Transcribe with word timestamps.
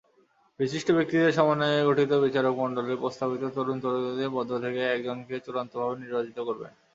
বিশিষ্ট 0.59 0.87
ব্যক্তিদের 0.91 1.31
সমন্বয়ে 1.31 1.87
গঠিত 1.89 2.11
বিচারকমণ্ডলী 2.25 2.93
প্রস্তাবিত 2.95 3.43
তরুণ-তরুণীদের 3.55 4.29
মধ্য 4.29 4.51
থেকে 4.63 4.81
একজনকে 4.87 5.35
চূড়ান্তভাবে 5.45 5.95
নির্বাচিত 6.01 6.37
করবেন। 6.47 6.71